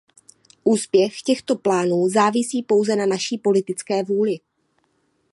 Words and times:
Úspěch 0.63 1.21
těchto 1.21 1.55
plánů 1.55 2.09
závisí 2.09 2.63
pouze 2.63 2.95
na 2.95 3.05
naší 3.05 3.37
politické 3.37 4.03
vůli. 4.03 4.37